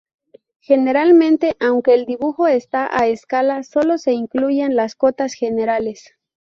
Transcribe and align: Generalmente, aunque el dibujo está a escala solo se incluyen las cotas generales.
Generalmente, 0.61 1.55
aunque 1.59 1.93
el 1.93 2.07
dibujo 2.07 2.47
está 2.47 2.89
a 2.91 3.05
escala 3.05 3.61
solo 3.61 3.99
se 3.99 4.13
incluyen 4.13 4.75
las 4.75 4.95
cotas 4.95 5.35
generales. 5.35 6.15